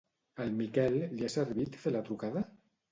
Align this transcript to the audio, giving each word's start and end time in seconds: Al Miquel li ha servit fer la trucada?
Al 0.45 0.55
Miquel 0.61 0.97
li 1.19 1.29
ha 1.29 1.31
servit 1.37 1.81
fer 1.85 1.97
la 1.99 2.05
trucada? 2.11 2.49